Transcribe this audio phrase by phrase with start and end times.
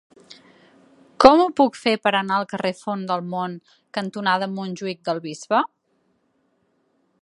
[1.25, 3.61] Com ho puc fer per anar al carrer Font del Mont
[3.99, 5.63] cantonada Montjuïc del Bisbe?